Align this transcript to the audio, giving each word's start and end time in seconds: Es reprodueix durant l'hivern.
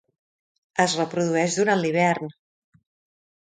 Es 0.85 0.95
reprodueix 1.01 1.59
durant 1.59 1.85
l'hivern. 1.85 2.35